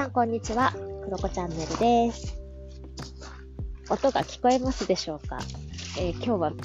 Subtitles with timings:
[0.00, 0.72] さんこんにちは。
[1.04, 2.40] クロコチャンネルです。
[3.90, 5.36] 音が聞こえますでしょうか、
[5.98, 6.56] えー、今日はま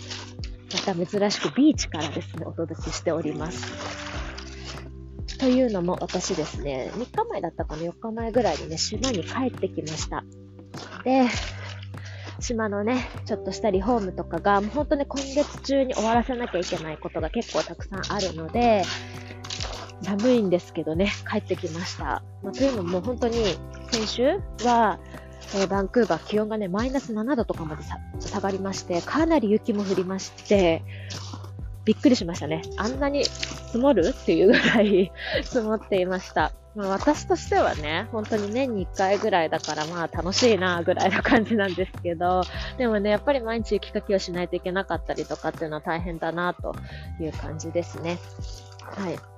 [0.86, 5.38] た珍しくビーチからですね、お届けしております。
[5.38, 10.24] というのも私ですね、3日前だったかな、4日前ぐらいにね、島に帰ってきました。
[11.04, 11.28] で、
[12.40, 18.84] 島のね、ちょっとしたリフォームとかが、もう本当ね、今月中に終わらせなきゃいけないことが結構たくさんあるので、
[20.02, 22.24] 寒いんですけどね、帰ってきました。
[22.44, 23.58] まあ、というのも本当に
[23.92, 24.28] 先週
[24.64, 25.00] は、
[25.56, 27.84] えー、バンクーバー気温がね、マイナス7度とかまで
[28.20, 30.84] 下がりまして、かなり雪も降りまして、
[31.86, 32.64] びっくりしましたね。
[32.78, 35.12] あんなに積もるっていうぐらい
[35.44, 36.52] 積もっていました。
[36.76, 42.42] まあ、私としてはね、本当に年に1回ぐらいだからまあ楽しいなぐらいの感じなんですけど、
[42.78, 46.76] でもね、やっぱり毎日雪かきをしないといけなかったりとかっていうのは大変だなと
[47.22, 48.18] いう感じですね。
[48.82, 49.35] はい。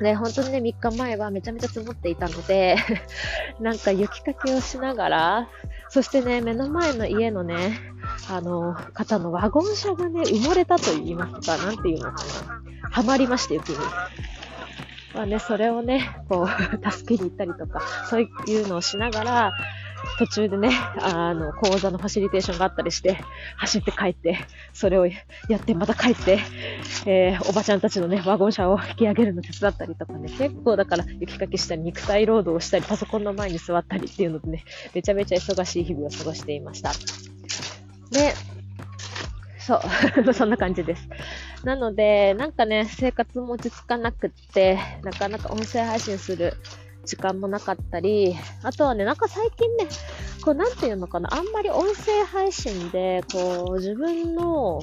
[0.00, 2.76] ね、本当にね、3日前はめちゃめちゃ積もっていたので
[3.60, 5.48] なんか雪かきをしながら、
[5.90, 7.78] そしてね、目の前の家のね、
[8.30, 12.24] あの、方のワゴン車がね、埋もれたと言いますか、なんていうのか
[12.82, 12.90] な。
[12.90, 13.78] はまりまして、雪に。
[15.14, 19.52] まあね、それをね、こう、助けに行ったりとか、そういうのをしながら、
[20.18, 20.70] 途中でね、
[21.00, 23.18] あの、講座のファシリテーションがあったりして、
[23.56, 24.38] 走って帰って、
[24.72, 25.14] それをや
[25.56, 26.38] ってまた帰って、
[27.06, 36.92] えー、おばちゃんたちのね、ワゴン車を引き上げるの手伝ったりとかね、結構だから雪かきしたり、肉体労働をしたり、パソコンの前に座ったりっていうのでね、めちゃめちゃ忙しい日々を過ごしていました。
[38.10, 38.34] で、
[39.58, 39.80] そ
[40.26, 41.08] う、 そんな感じです。
[41.64, 46.54] なので、なんかね、生活も落ち着かなくって、なかなか音声配信する
[47.04, 49.86] 時間もなかったり、あとはね、なんか最近ね、
[50.44, 54.80] こう、なんていうのかな、あんまり音声配信で、こう、自分の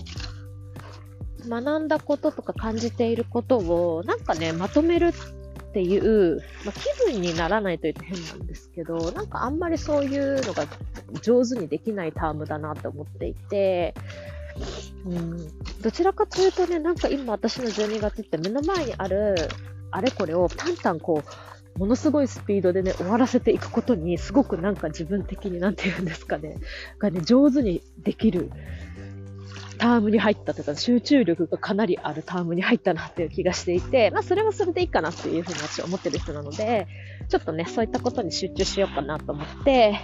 [1.48, 10.66] 学んだこととか感じていることを、なんかね、まとめるっていう、まあ、気分にならないと言って変なんですけど、なんかあんまりそういうのが
[11.22, 13.94] 上手にできないタームだなって思っていて、
[15.06, 15.38] うん、
[15.82, 19.36] どちらかというとね、なんか今私の12月って目の前にある
[19.92, 26.58] あれこれをタンタンこうものすごいスピードでね、終わらせていくことに、すごくなんか自分的になんて言うんですかね、
[27.00, 28.52] がね、上手にできる
[29.78, 36.88] タームに入ったというか、集中力がかなりあるタームに入ったなっていう気がしていて、まあそれはそれでいいかなっていうふうに私は思ってる人なので、
[37.30, 40.00] ちょっとね、そういったことに集中しようかなと思って、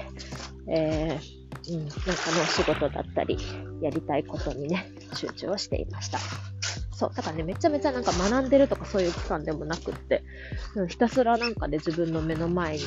[0.67, 3.37] えー、うん、なんかの仕事だったり、
[3.81, 6.19] やりたいことにね、集中をしていました。
[7.03, 7.11] そう。
[7.13, 10.23] だからね、めちゃめちゃなんか学んでるとかそういう期間でもなくって、
[10.75, 12.83] うん、ひたすらなんかね、自分の目の前に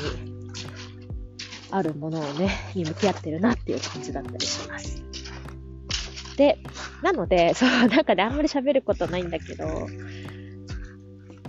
[1.70, 5.02] あるものをね、に向き合ってるなっていう感じだったりします。
[6.36, 6.58] で、
[7.02, 9.88] なので、 そう、なんかね、あんまり喋ることないんだけど、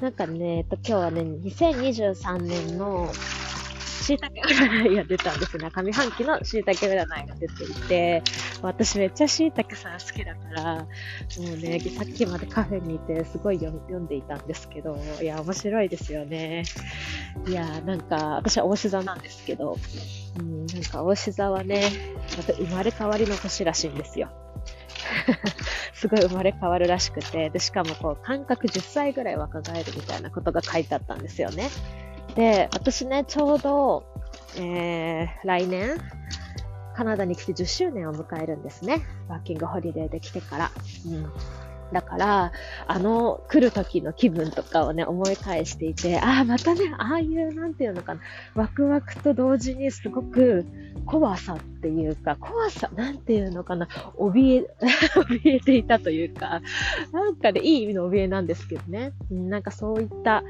[0.01, 3.09] なんかね、えっと、今日はね、2023年の
[4.03, 5.69] 椎茸占いが出たんですね。
[5.71, 8.23] 上半期の椎茸占いが出ていて、
[8.61, 10.87] 私めっちゃ椎茸さん好きだから、も
[11.53, 16.63] うね、さっきまでカフェにいてすごい読んでいたんですけど、いや、面白いですよね。
[17.47, 19.77] いや、なんか、私は大志座なんですけど、
[20.39, 21.91] うん、なんか大志座はね、
[22.37, 24.29] また生まれ変わりの年らしいんですよ。
[25.93, 31.69] すごい生まれ変わるらしくて、で、しかもこう、感覚10歳ぐらい若返るみたいなことが書いてあったんですよね。
[32.35, 34.05] で、私ね、ちょうど、
[34.57, 35.97] えー、来年、
[36.95, 39.05] カナダに来て10周年を迎えるんですね。
[39.27, 40.71] ワーキングホリデーで来てから。
[41.05, 41.31] うん。
[41.91, 42.51] だから、
[42.87, 48.21] あの、来る時の気分とかをね、思い返していて、ああ、またね、ああいう、なんていうのかな、
[48.55, 50.65] ワクワクと同時にすごく
[51.05, 54.75] 怖さっていうか、怖さ、なんていうのかな、怯え、
[55.15, 56.61] 怯えていたというか、
[57.13, 59.13] なんかね、いい意味の怯えなんですけどね。
[59.31, 60.43] なんかそういった、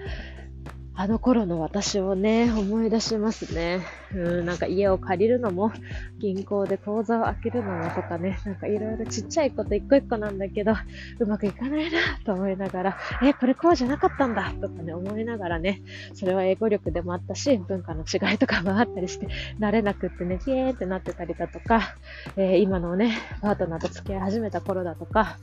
[1.00, 3.85] あの頃の私をね、思い出しますね。
[4.16, 5.72] うん、なんか家を借りるのも、
[6.18, 10.73] 銀行で口座を開けるのもとかね、なんかいろいろちっちゃいこと一個一個なんだけど、
[11.20, 15.84] うまくいかないなと思いながら、え、これこうじゃなかったんだとかね、思いながらね、
[16.16, 19.28] それは英語力でもあったし、文化の違いとかもあったりして、
[19.59, 21.96] 慣れなくってね、ピエーってなってたりだとか、
[22.38, 25.38] えー、今のね、パートナーと付き合い始めた頃だとか、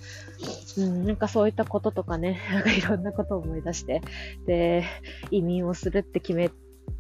[0.78, 4.02] うん、なんかそういったこととかね、なんかいろんなことを思い出して、
[4.46, 4.84] で、
[5.44, 6.50] 民をするって決め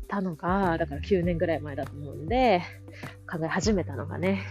[0.08, 2.62] たのが、だから9年ぐらい前だと思うんで、
[3.30, 4.42] 考え始めたのがね、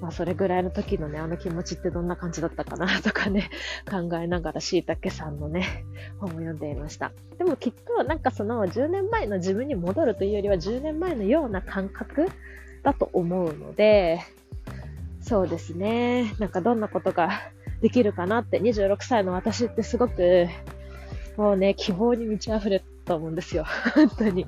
[0.00, 3.50] まあそれぐらいの時のね、あの気持ちってどんな感じだったかなとかね、
[3.90, 5.84] 考えながらしいたけさんのね、
[6.18, 7.12] 本を読んでいました。
[7.38, 12.28] でもきっとなんかその10年前の自分に戻るというよりは10年前のような感覚
[12.82, 14.20] だと思うので、
[15.20, 17.30] そうですね、なんかどんなことが
[17.80, 20.46] できるかなって26歳の私ってすごく
[21.38, 23.64] もうね、希望に満ち溢れと思うんですよ。
[23.96, 24.44] 本当に。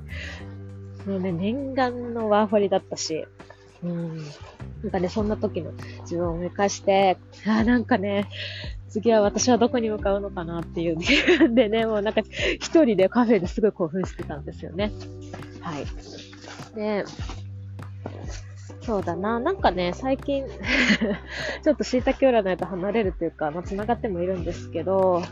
[1.06, 3.26] もうね、念願のワーホリだったし、
[3.82, 4.18] うん。
[4.82, 5.72] なんかね、そんな時の
[6.02, 7.16] 自分を思い返して、
[7.46, 8.28] あ、なんかね、
[8.90, 10.98] 次は私はどこに向かうのかなっていう
[11.54, 12.20] でね、もうなんか
[12.60, 14.92] 一人でカフェですごい興奮してたんですよね。
[15.60, 15.86] はい。
[16.74, 17.04] で、
[18.82, 19.40] そうだな。
[19.40, 20.44] なんかね、最近
[21.62, 25.22] ちょっと椎茸占いと離れるというか、まあ、繋がってもいるんですけど、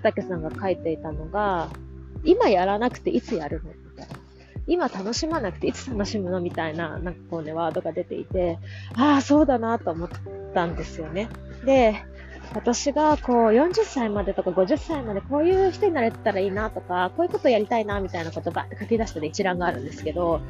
[0.00, 1.68] 茸さんが書いていたのが、
[2.24, 3.70] 今やらなくていつやるの？
[3.70, 4.14] みたいな。
[4.66, 6.40] 今楽しまなくていつ楽しむの？
[6.40, 8.58] みたいな、なんかこうね、ワードが出ていて、
[8.94, 10.10] ああ、そうだなと思っ
[10.54, 11.28] たんですよね。
[11.64, 12.04] で、
[12.54, 20.40] 私がこう40歳までとか50歳までこういう人になれたらいいなとか、こういうことやりたいなみたいなことばって書き出したで一覧があるんですけど、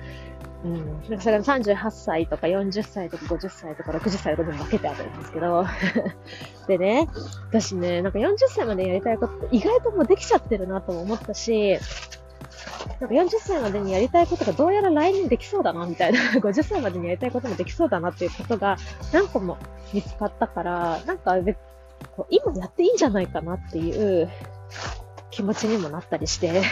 [0.65, 5.67] うん、なんかそれが38歳とか40歳とか50歳とか60歳とかでも分けてあるんですけど、
[6.69, 7.09] でね、
[7.49, 11.79] 私ね、なんか40歳までやりたいこと意外ともうできちゃってるなとも思ったし、
[13.01, 18.77] なんか40歳までにやりたいことがどうやら来年できそうだなみたいな、 50歳までにやりたいこともできそうだなっていうことが
[19.13, 19.59] 何個も
[19.93, 21.37] 見つかったから、なんか
[22.17, 24.31] こう今やっていいんじゃないかなっていう
[25.31, 26.63] 気持ちにもなったりして。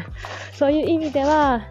[0.54, 1.66] そういう意味では、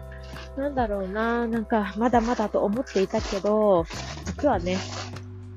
[0.56, 3.86] なんだろうな、なんかまだまだと思っていたけど、
[4.36, 4.78] 実はね、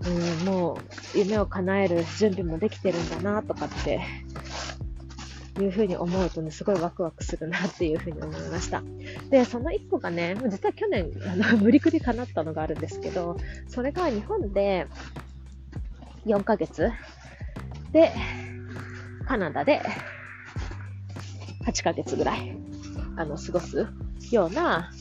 [0.06, 0.80] うん、も
[1.14, 4.00] う夢を叶える準備もできてるんだなとかって
[5.60, 8.82] いうふうに思うとね、すごいワクワクするなっていうふうに思いました。
[9.30, 14.88] で、その一個がね、実は去年、あの、 無理くり叶ったのがあるんですけど、それが日本で
[16.26, 16.92] 4ヶ月
[17.92, 18.12] で、
[19.28, 19.82] カナダで
[21.66, 22.58] 8ヶ月ぐらい、
[23.18, 23.88] あの、過ごす
[24.32, 24.92] ような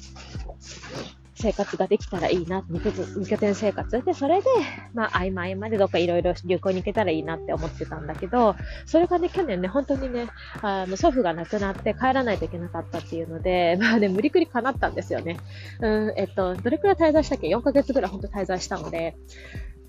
[1.39, 4.03] 生活ができたらいいな、2拠点生活。
[4.03, 4.49] で、それで、
[4.95, 10.29] まあ、合間合間でどっかいろいろ旅行に行けたらいいなって思ってたんだけど、それがね、去年ね、本当にね、
[10.63, 15.37] あの、祖父が亡くなって帰らないといけなかったっていうので、 まあね、無理くり叶ったんですよね。
[15.81, 19.15] うん、えっと、どれくらい滞在したっけ ?4 ヶ月ぐらい本当滞在したので、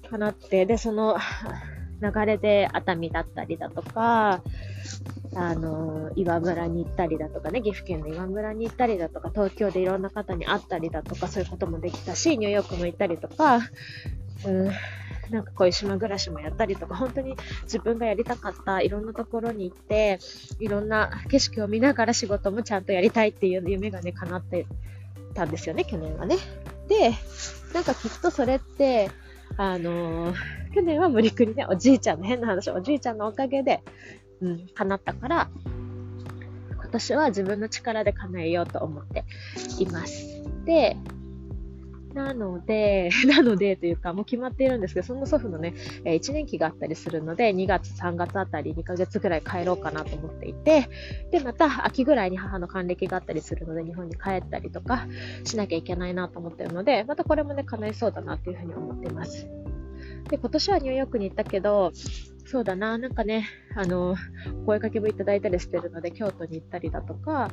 [0.09, 1.17] 叶って、で、その、
[2.01, 4.43] 流れで熱海だったりだとか、
[5.39, 13.59] あの、岩村に行ったりだとかね、岐阜県の岩村に行ったりだとか、東京でいろんな方に会ったりだとか、そういうこともできたし、ニューヨークも行ったりとか、
[14.45, 14.71] うん、
[15.29, 20.17] なんかこういう島暮らしもやったりとか、本当に自分がやりたかったいろんなところに行って、
[20.59, 24.65] いろんな景色を見ながら仕事もちゃんとやりたいっていう夢がね、叶って
[25.35, 26.37] たんですよね、去年はね。
[26.87, 27.11] で、
[27.75, 29.11] なんかきっとそれって、
[29.57, 30.35] あのー、
[30.73, 33.81] 去年は無理くりね、おじいちゃんの変な話、おじいちゃんのおかげで、
[34.41, 35.49] うん、叶ったから、
[36.71, 39.25] 今年は自分の力で叶えようと思って
[39.79, 40.41] います。
[40.65, 40.97] で、
[42.17, 45.73] なので、 なのでというか、もう決まっているんですけど、その祖父のね、
[46.03, 50.89] え1年期があったりするので、2月、3月あたり2ヶ月ぐらい帰ろうかなと思っていて、
[51.31, 55.07] で、また秋ぐらいに母の還暦があったりするので、日本に帰ったりとか
[55.43, 59.47] しなきゃいけないなと思ってるので、またこれもね、叶いそうだなっていうふうに思っています。
[60.29, 61.91] で、今年はニューヨークに行ったけど、
[62.47, 64.15] そうだな、なんかね、あの、
[64.65, 67.51] 声かけもいただいたりしてるので、京都に行ったりだとか、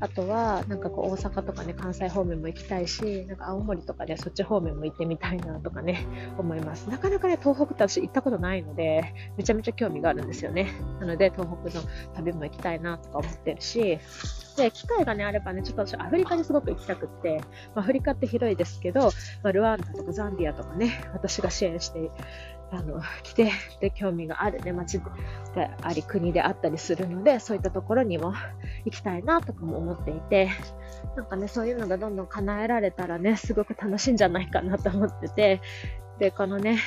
[0.00, 6.06] あとは、なんかこう、大阪とかね、関西方面も行きたいし、なんか青森とかで、ね、そっち方面も行ってみたいなとかね、
[6.38, 6.88] 思います。
[6.88, 10.72] なかなかね、東北って私行ったことないので、めちゃめちゃ興味があるんですよね。
[11.00, 13.98] なので、東北の旅も行きたいなとか思ってるし、
[14.56, 17.42] で、機会がね、あればね、ちょっと私アフリカにすごく行きたくって、
[17.74, 19.10] まあ、アフリカって広いですけど、
[19.42, 22.10] まあ、ルワンダとかザンビアとかね、私が支援して
[22.72, 23.50] あの、 来て、
[23.80, 25.04] で、興味があるね、街で
[25.82, 28.32] あり、国であったりするので、そういったところにも
[28.84, 30.50] 行きたいな、とかも思っていて、
[31.16, 35.60] なんかね、そういうのがどんどん叶えられたらね、すごく楽しいんじゃないかなと思ってて、
[36.18, 36.78] で、このね、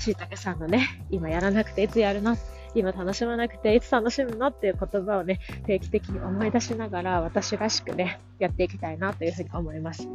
[0.00, 2.36] しいたけさんのね、今やらなくていつやるの
[2.74, 10.08] 今楽しまなくていつ楽しむのっていう言葉をね、定期的に思い出しながら私らしくね、やっていきたいなというふうに思います。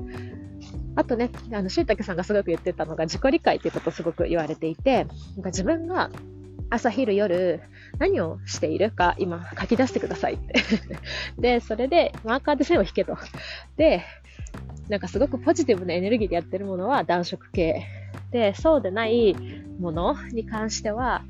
[0.96, 5.08] あとね、あの、しいたけさんがすごく言ってたのが自己理解っていうことをすごく言われていて、なん
[5.44, 6.10] か自分が
[6.70, 7.62] 朝昼夜
[8.00, 10.54] 何をしているか今書き出してくださいって
[11.38, 13.18] で、それでマーカーで線を引けと。
[13.78, 14.04] で、
[14.90, 17.86] なんかすごくポジティブなエネルギーでやってるものは暖色系。
[18.32, 19.36] で、そうでない
[19.80, 21.24] ものに関しては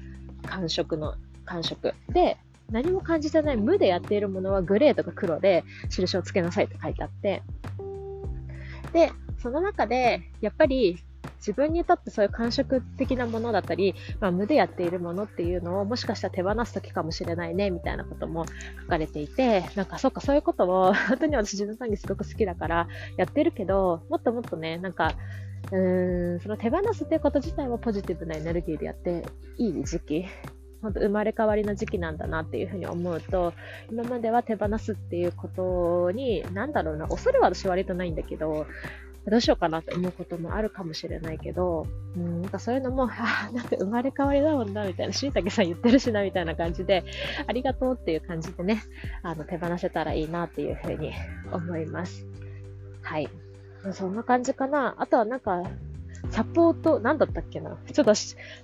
[0.45, 1.93] 感触の感触。
[2.09, 2.37] で、
[2.71, 7.43] 何も感じてない無でやっているものはグレーとか黒で印をつけなさいって書いてあって。
[8.93, 10.97] で、その中で、やっぱり
[11.45, 18.45] 自分にとってそういう感触的なものだったり、まあ、無でやっているものっていうのをもしかしたら手放す時かもしれないね、みたいなことも
[18.83, 22.87] 書かれていて、なんかそっかそういうことを 本当に私自分産業すごく好きだから
[23.17, 25.11] やってるけど、もっともっとね、なんか
[25.71, 29.23] うーん、その手放すっていうこと自体もポジティブなエネルギーでやって
[29.57, 30.25] いい時期
[30.85, 33.53] 本当生まれ変わりの時期なんだなっていうふうに思うと、
[33.91, 38.67] 今までは手放すっていうことに、なんだろうな、恐れは私割とないんだけど、
[39.27, 47.03] どうしようかなと思うこともあるかもしれないけど、うん、なんかそういうのも、 あなんか生まれ変わりだもんな、みたいな、しいたけさん言ってるしな、みたいな感じで、
[47.47, 48.83] ありがとうっていう感じでね、
[49.23, 51.11] あの、手放せたらいいなっていうふうに
[51.51, 52.25] 思います。
[53.01, 53.29] はい。
[53.93, 54.95] そんな感じかな。
[54.97, 55.63] あとはなんか、
[56.31, 57.77] サポート、なんだったっけな？
[57.91, 58.13] ちょっと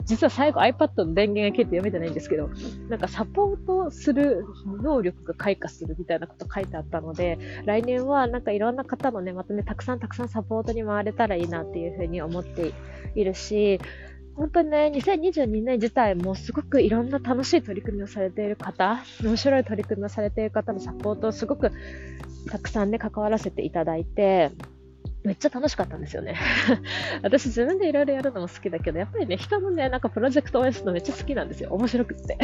[0.05, 2.49] 実は最後 iPad の電源が切って読めてないんですけど、
[2.89, 4.45] なんかサポートする
[4.81, 12.73] 能力が開花するみたいなこと書いてあったので、来年はなんかいろんな方のね、またね、たくさんたくさんサポートに回れたらいいなっていうふうに思って
[13.15, 13.79] いるし、
[14.35, 21.71] 本当にね、2022年自体もすごくいろんな楽しい取り組みをされている方、面白い取り組みをされている方のサポートをすごく
[22.49, 24.51] たくさんね、関わらせていただいて、
[25.23, 26.35] めっちゃ楽しかったんですよね。
[27.21, 31.69] 私自分でいろいろやるのも好きだけど、やっぱりね、人のね、なんかプロジェクトをやるのめっちゃ好きなんですよ。
[31.73, 32.37] 面白くって。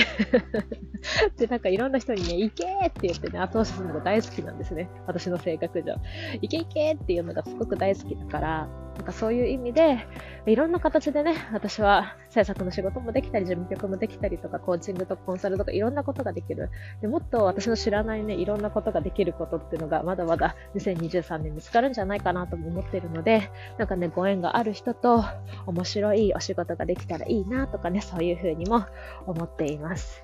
[1.37, 4.89] で、なんかいろんな人にね、行けーって言ってね、後押しするのが大好きなんですね。
[5.07, 5.95] 私の性格上。
[6.41, 10.07] 行け行けーっていうのがすごく大好きだから、なんかそういう意味で、
[10.47, 16.71] いろんな形でね、私は制作の仕事もできたり、事務局もできたりとか、コーチングとかコンサルとかいろんなことができる。
[16.99, 25.23] でもっと私の知らないね、いろんなことができることっていうのがまだまだ2023年見つかるんじゃないかなとも思ってるので、なんかね、ご縁がある人と
[25.67, 28.83] 面白いお仕事ができたらいいなとかね、そういうふうにも
[29.27, 30.23] 思っています。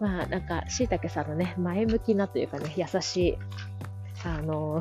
[0.00, 3.38] まあなんか、しいたけさんのね、前向きなというかね、優しい、
[4.24, 4.80] あの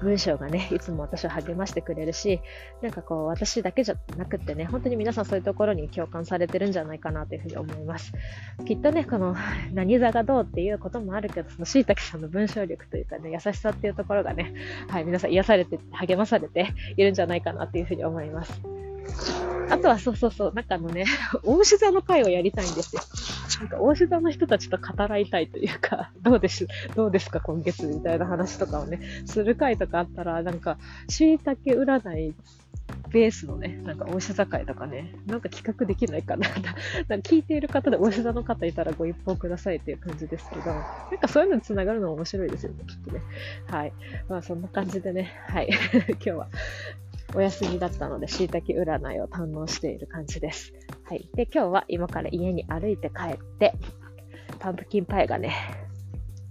[0.00, 2.40] 文章がね、いつも私を励ましてくれるし、
[2.82, 8.12] なんかこう、私だけじゃなくってね、本当に皆さんそういうところに共感されてるんじゃないかなというふうに思います。
[8.66, 9.36] きっとね、この
[9.72, 14.52] 何座がどうっていうこともあるけど、そのしいたけさんの文章力というかね、優しさっていうところがね、
[14.88, 18.79] はい、皆さん癒されて、励まされているんじゃないかなというふうに思います。
[19.68, 21.04] あとはそうそうそう、なんかあのね、
[21.44, 23.02] 大志座の会をやりたいんですよ。
[23.60, 32.34] なんか大志座の人たちと語らいたいというか、 どうです、どうですか今月みたいな話とかをね、する会とかあったら、なんか、椎茸占い
[33.10, 36.48] ベースのね、なんか大志座会とかね、なんか企画できないかな。
[37.08, 43.20] なんか聞いている方で大志座の方いたらご一報くださいっていう感じですけど、なんかそういうのにつながるの面白いですよね、きっとね。
[43.66, 43.92] はい。
[44.28, 45.70] まあそんな感じでね、はい。
[45.70, 46.48] 今日は
[47.34, 50.72] お休みだったので、椎茸占いを堪能している感じです。
[51.04, 51.28] はい。
[51.34, 53.74] で、今日は今から家に歩いて帰って、
[54.58, 55.54] パンプキンパイがね、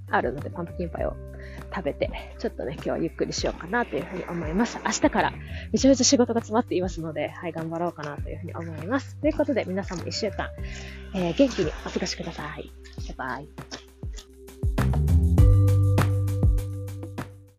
[0.10, 1.16] あるので、パンプキンパイを
[1.74, 2.10] 食べて、
[2.40, 4.80] ちょっとね、今日はゆっくりしようかなというふうに思います。
[4.84, 5.34] 明日から
[5.72, 9.16] めちゃめちゃ仕事が詰まっていますので、はい、頑張ろうかなというふうに思います。
[9.18, 10.50] ということで、皆さんも一週間、
[11.14, 12.72] えー、元気にお過ごしください。
[13.08, 13.89] バイバイ。